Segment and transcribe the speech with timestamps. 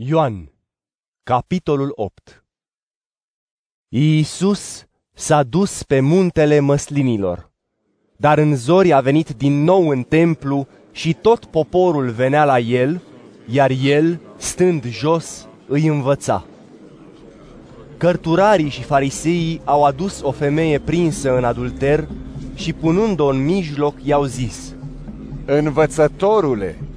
[0.00, 0.52] Ioan,
[1.22, 2.44] capitolul 8
[3.88, 7.50] Iisus s-a dus pe muntele măslinilor,
[8.16, 13.02] dar în zori a venit din nou în templu și tot poporul venea la el,
[13.46, 16.46] iar el, stând jos, îi învăța.
[17.96, 22.08] Cărturarii și fariseii au adus o femeie prinsă în adulter
[22.54, 24.74] și punând-o în mijloc i-au zis,
[25.44, 26.87] Învățătorule,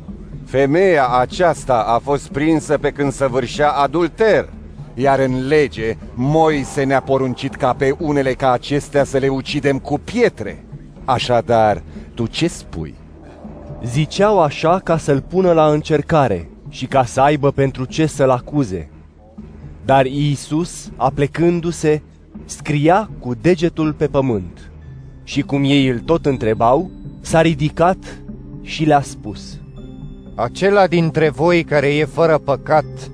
[0.52, 4.50] Femeia aceasta a fost prinsă pe când săvârșea adulter,
[4.94, 10.00] iar în lege Moise ne-a poruncit ca pe unele ca acestea să le ucidem cu
[10.04, 10.66] pietre.
[11.06, 11.82] Așadar,
[12.14, 12.95] tu ce spui?
[13.84, 18.90] Ziceau așa ca să-l pună la încercare și ca să aibă pentru ce să-l acuze.
[19.86, 22.02] Dar Iisus, aplecându-se,
[22.45, 24.72] scria cu degetul pe pământ.
[25.23, 26.90] Și cum ei îl tot întrebau,
[27.22, 27.98] s-a ridicat
[28.62, 29.56] și le-a spus–
[30.41, 33.12] acela dintre voi care e fără păcat,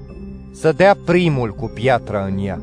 [0.51, 2.61] să dea primul cu piatra în ea.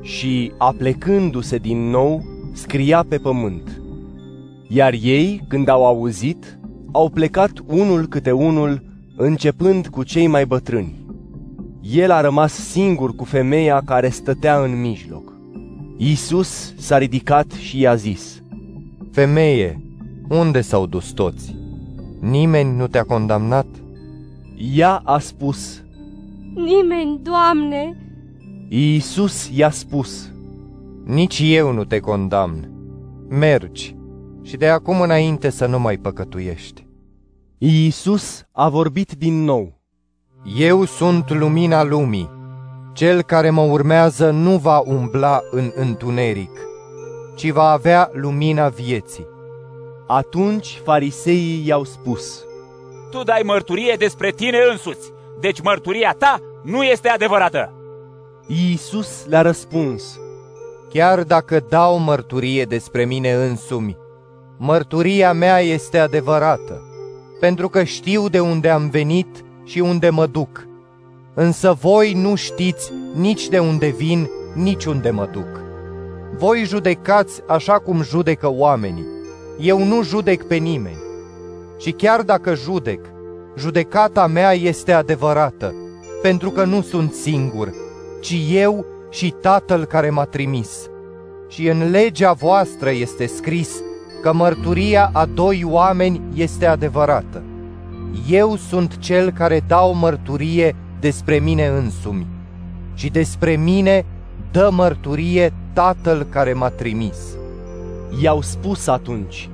[0.00, 3.80] Și, aplecându-se din nou, scria pe pământ.
[4.68, 6.58] Iar ei, când au auzit,
[6.92, 8.82] au plecat unul câte unul,
[9.16, 11.00] începând cu cei mai bătrâni.
[11.80, 15.32] El a rămas singur cu femeia care stătea în mijloc.
[15.96, 18.42] Iisus s-a ridicat și i-a zis,
[19.10, 19.80] Femeie,
[20.28, 21.56] unde s-au dus toți?
[22.20, 23.66] Nimeni nu te-a condamnat?
[24.56, 25.82] Ea a spus,
[26.54, 27.96] Nimeni, Doamne!
[28.68, 30.32] Iisus i-a spus,
[31.04, 32.70] Nici eu nu te condamn.
[33.28, 33.96] Mergi
[34.42, 36.86] și de acum înainte să nu mai păcătuiești.
[37.58, 39.80] Iisus a vorbit din nou.
[40.58, 42.30] Eu sunt lumina lumii.
[42.92, 46.60] Cel care mă urmează nu va umbla în întuneric,
[47.36, 49.26] ci va avea lumina vieții.
[50.06, 52.44] Atunci fariseii i-au spus,
[53.12, 57.72] Tu dai mărturie despre tine însuți, deci mărturia ta nu este adevărată.
[58.46, 60.18] Iisus le-a răspuns,
[60.90, 63.96] Chiar dacă dau mărturie despre mine însumi,
[64.56, 66.82] mărturia mea este adevărată,
[67.40, 70.66] pentru că știu de unde am venit și unde mă duc.
[71.34, 75.60] Însă voi nu știți nici de unde vin, nici unde mă duc.
[76.36, 79.06] Voi judecați așa cum judecă oamenii.
[79.60, 81.02] Eu nu judec pe nimeni.
[81.78, 83.11] Și chiar dacă judec,
[83.58, 85.74] judecata mea este adevărată,
[86.22, 87.72] pentru că nu sunt singur,
[88.20, 90.90] ci eu și Tatăl care m-a trimis.
[91.48, 93.82] Și în legea voastră este scris
[94.22, 97.42] că mărturia a doi oameni este adevărată.
[98.28, 102.26] Eu sunt cel care dau mărturie despre mine însumi
[102.94, 104.04] și despre mine
[104.50, 107.18] dă mărturie Tatăl care m-a trimis.
[108.22, 109.48] I-au spus atunci,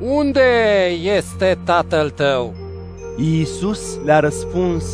[0.00, 0.40] Unde
[1.16, 2.54] este tatăl tău?
[3.16, 4.84] Iisus le-a răspuns,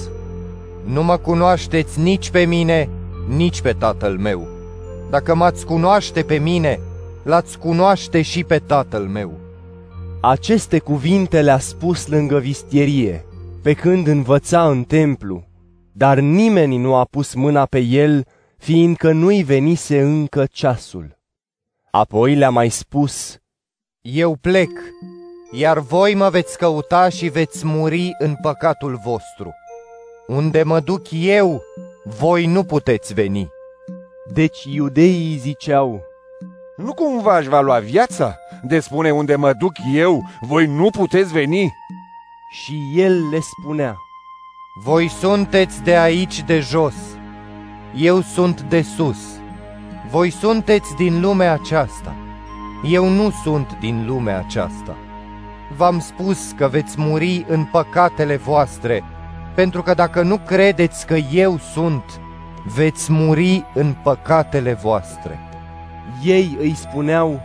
[0.84, 2.88] Nu mă cunoașteți nici pe mine,
[3.28, 4.46] nici pe tatăl meu.
[5.10, 6.80] Dacă m-ați cunoaște pe mine,
[7.22, 9.32] l-ați cunoaște și pe tatăl meu.
[10.20, 13.24] Aceste cuvinte le-a spus lângă vistierie,
[13.62, 15.44] pe când învăța în templu,
[15.92, 18.24] dar nimeni nu a pus mâna pe el,
[18.56, 21.18] fiindcă nu-i venise încă ceasul.
[21.90, 23.38] Apoi le-a mai spus,
[24.00, 24.70] Eu plec,
[25.50, 29.54] iar voi mă veți căuta și veți muri în păcatul vostru.
[30.26, 31.62] Unde mă duc eu,
[32.04, 33.48] voi nu puteți veni.
[34.32, 36.02] Deci iudeii ziceau,
[36.76, 38.36] Nu cumva își va lua viața?
[38.62, 41.72] De spune unde mă duc eu, voi nu puteți veni?
[42.50, 43.96] și el le spunea,
[44.84, 46.94] Voi sunteți de aici de jos,
[47.94, 49.18] eu sunt de sus.
[50.10, 52.14] Voi sunteți din lumea aceasta,
[52.90, 54.96] eu nu sunt din lumea aceasta.
[55.76, 59.04] V-am spus că veți muri în păcatele voastre,
[59.54, 62.20] pentru că dacă nu credeți că eu sunt,
[62.74, 65.38] veți muri în păcatele voastre.
[66.24, 67.40] ei îi spuneau,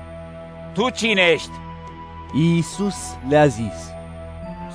[0.74, 1.52] Tu cine ești?
[2.34, 2.96] Iisus
[3.28, 3.92] le-a zis,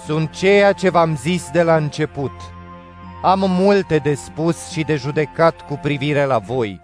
[0.04, 2.32] Sunt ceea ce v-am zis de la început.
[3.22, 6.80] Am multe de spus și de judecat cu privire la voi.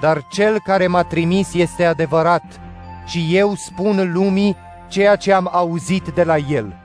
[0.00, 2.60] Dar cel care m-a trimis este adevărat
[3.06, 4.56] și eu spun lumii
[4.88, 6.76] ceea ce am auzit de la el.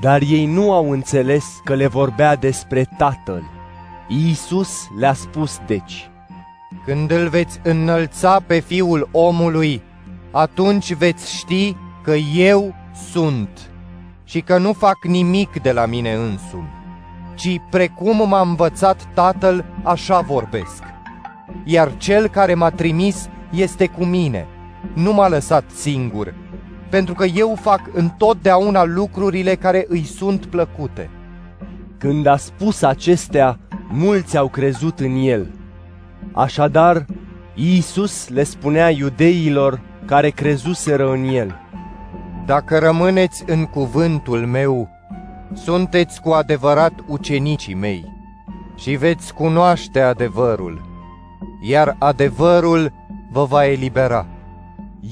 [0.00, 3.42] dar ei nu au înțeles că le vorbea despre Tatăl.
[4.08, 6.10] Iisus le-a spus deci,
[6.84, 9.82] Când îl veți înălța pe fiul omului,
[10.30, 12.74] atunci veți ști că eu
[13.10, 13.70] sunt
[14.24, 16.72] și că nu fac nimic de la mine însumi,
[17.34, 20.82] ci precum m-a învățat tatăl, așa vorbesc.
[21.64, 24.46] Iar cel care m-a trimis este cu mine,
[24.94, 26.34] nu m-a lăsat singur,
[26.94, 31.10] pentru că eu fac întotdeauna lucrurile care îi sunt plăcute.
[31.98, 33.58] Când a spus acestea,
[33.88, 35.50] mulți au crezut în el.
[36.32, 37.06] Așadar,
[37.54, 41.60] Iisus le spunea iudeilor care crezuseră în el.
[42.46, 44.88] Dacă rămâneți în cuvântul meu,
[45.52, 48.04] sunteți cu adevărat ucenicii mei
[48.76, 50.80] și veți cunoaște adevărul,
[51.68, 52.92] iar adevărul
[53.30, 54.26] vă va elibera.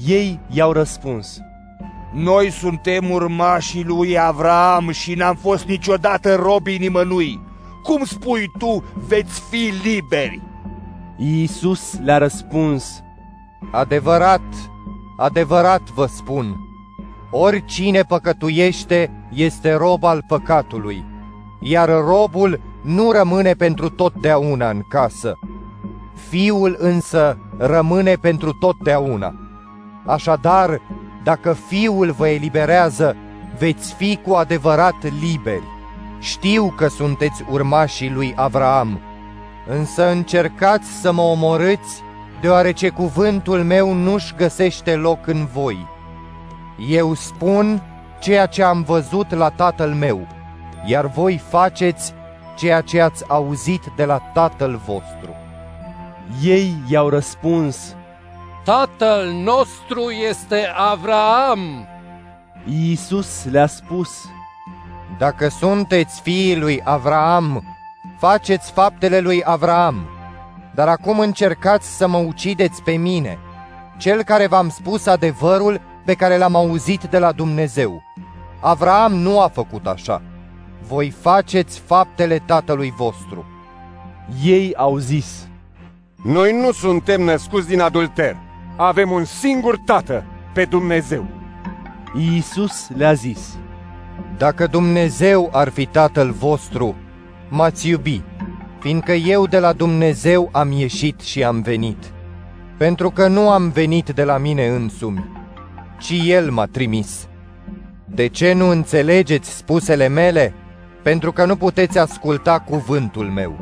[0.07, 1.41] Ei i-au răspuns,
[2.13, 7.41] Noi suntem urmașii lui Avram și n-am fost niciodată robii nimănui.
[7.83, 10.41] Cum spui tu, veți fi liberi?
[11.17, 13.03] Iisus le-a răspuns,
[13.71, 14.41] Adevărat,
[15.17, 16.55] adevărat vă spun,
[17.31, 21.05] oricine păcătuiește este rob al păcatului,
[21.61, 25.39] iar robul nu rămâne pentru totdeauna în casă.
[26.29, 29.35] Fiul însă rămâne pentru totdeauna.
[30.05, 30.81] Așadar,
[31.23, 33.15] dacă Fiul vă eliberează,
[33.57, 35.63] veți fi cu adevărat liberi.
[36.19, 38.99] Știu că sunteți urmașii lui Avraam,
[39.67, 42.01] însă încercați să mă omorâți,
[42.41, 45.87] deoarece cuvântul meu nu-și găsește loc în voi.
[46.89, 47.81] Eu spun
[48.19, 50.27] ceea ce am văzut la tatăl meu,
[50.85, 52.13] iar voi faceți
[52.57, 55.35] ceea ce ați auzit de la tatăl vostru.
[56.43, 57.95] Ei i-au răspuns,
[58.63, 61.87] Tatăl nostru este Avraam.
[62.65, 64.09] Iisus le-a spus,
[65.17, 67.63] Dacă sunteți fiii lui Avraam,
[68.19, 70.07] faceți faptele lui Avraam.
[70.75, 73.37] Dar acum încercați să mă ucideți pe mine,
[73.97, 78.03] cel care v-am spus adevărul pe care l-am auzit de la Dumnezeu.
[78.59, 80.21] Avraam nu a făcut așa.
[80.87, 83.45] Voi faceți faptele tatălui vostru.
[84.43, 85.47] Ei au zis,
[86.23, 88.42] Noi nu suntem născuți din adulter.
[88.75, 91.25] Avem un singur tată, pe Dumnezeu.
[92.15, 93.57] Iisus le-a zis,
[94.37, 96.95] Dacă Dumnezeu ar fi tatăl vostru,
[97.49, 98.21] m-ați iubi,
[98.79, 102.11] fiindcă eu de la Dumnezeu am ieșit și am venit.
[102.77, 105.29] Pentru că nu am venit de la mine însumi,
[105.99, 107.27] ci El m-a trimis.
[108.05, 110.53] De ce nu înțelegeți spusele mele?
[111.03, 113.59] Pentru că nu puteți asculta cuvântul meu.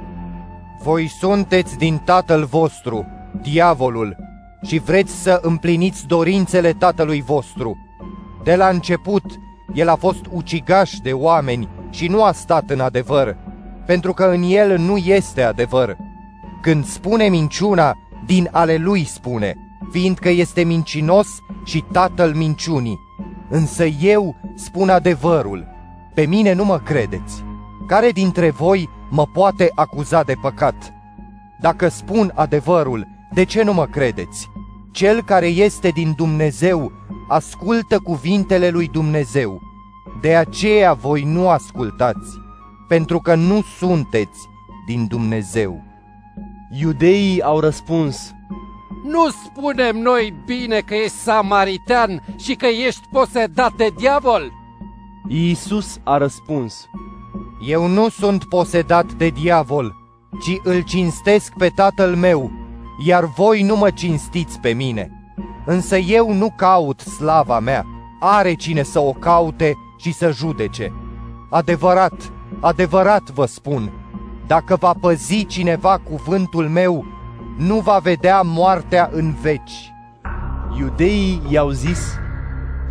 [0.83, 3.05] Voi sunteți din tatăl vostru,
[3.41, 4.20] diavolul,
[4.63, 7.77] și vreți să împliniți dorințele tatălui vostru.
[8.43, 9.23] De la început,
[9.73, 13.37] el a fost ucigaș de oameni și nu a stat în adevăr,
[13.85, 15.97] pentru că în el nu este adevăr.
[16.61, 17.93] Când spune minciuna,
[18.25, 19.55] din ale lui spune,
[19.91, 21.27] fiindcă este mincinos
[21.65, 22.99] și tatăl minciunii.
[23.49, 25.67] Însă eu spun adevărul.
[26.13, 27.43] Pe mine nu mă credeți.
[27.87, 30.93] Care dintre voi mă poate acuza de păcat?
[31.59, 34.50] Dacă spun adevărul, de ce nu mă credeți?
[34.91, 36.91] Cel care este din Dumnezeu
[37.27, 39.61] ascultă cuvintele lui Dumnezeu.
[40.21, 42.39] De aceea voi nu ascultați,
[42.87, 44.39] pentru că nu sunteți
[44.85, 45.83] din Dumnezeu.
[46.79, 48.31] Iudeii au răspuns,
[49.03, 54.51] Nu spunem noi bine că ești samaritan și că ești posedat de diavol?
[55.27, 56.85] Iisus a răspuns,
[57.67, 59.95] Eu nu sunt posedat de diavol,
[60.41, 62.51] ci îl cinstesc pe tatăl meu,
[63.05, 65.11] iar voi nu mă cinstiți pe mine.
[65.65, 67.85] Însă eu nu caut slava mea,
[68.19, 70.93] are cine să o caute și să judece.
[71.49, 73.91] Adevărat, adevărat vă spun,
[74.47, 77.05] dacă va păzi cineva cuvântul meu,
[77.57, 79.93] nu va vedea moartea în veci.
[80.77, 82.19] Iudeii i-au zis,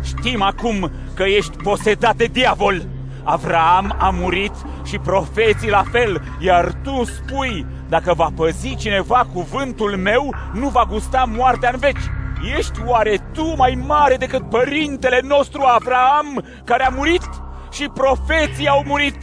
[0.03, 2.87] Știm acum că ești posedat de diavol.
[3.23, 4.53] Avraam a murit
[4.83, 10.85] și profeții la fel, iar tu spui, dacă va păzi cineva cuvântul meu, nu va
[10.89, 12.11] gusta moartea în veci.
[12.57, 17.29] Ești oare tu mai mare decât părintele nostru Avraam, care a murit
[17.71, 19.15] și profeții au murit?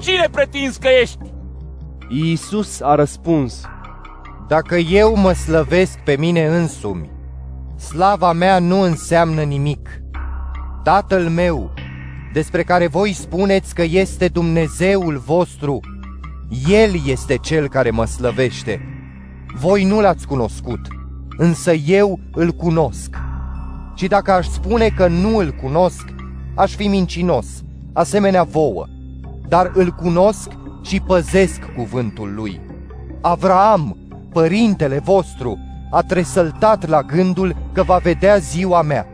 [0.00, 1.18] Cine pretinzi că ești?
[2.08, 3.60] Iisus a răspuns,
[4.48, 7.10] Dacă eu mă slăvesc pe mine însumi,
[7.76, 9.88] slava mea nu înseamnă nimic.
[10.82, 11.72] Tatăl meu,
[12.32, 15.80] despre care voi spuneți că este Dumnezeul vostru,
[16.68, 18.80] El este Cel care mă slăvește.
[19.60, 20.80] Voi nu l-ați cunoscut,
[21.36, 23.16] însă eu îl cunosc.
[23.94, 26.04] Și dacă aș spune că nu îl cunosc,
[26.54, 27.46] aș fi mincinos,
[27.92, 28.86] asemenea vouă,
[29.48, 30.50] dar îl cunosc
[30.82, 32.60] și păzesc cuvântul lui.
[33.20, 33.96] Avraam,
[34.32, 35.58] părintele vostru,
[35.90, 39.06] a tresăltat la gândul că va vedea ziua mea.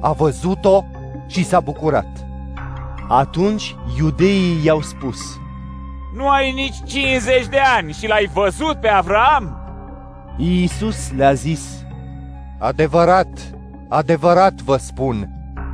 [0.00, 0.84] A văzut-o
[1.26, 2.26] și s-a bucurat.
[3.08, 5.38] Atunci iudeii i-au spus,
[6.14, 9.58] Nu ai nici 50 de ani și l-ai văzut pe Avraam?
[10.36, 11.84] Iisus le-a zis,
[12.58, 13.28] Adevărat,
[13.88, 15.28] adevărat vă spun,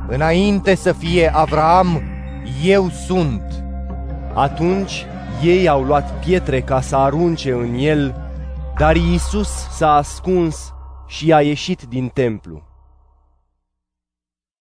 [0.07, 2.01] înainte să fie Avraam,
[2.63, 3.63] eu sunt.
[4.33, 5.05] Atunci
[5.43, 8.15] ei au luat pietre ca să arunce în el,
[8.77, 10.73] dar Iisus s-a ascuns
[11.07, 12.70] și a ieșit din templu.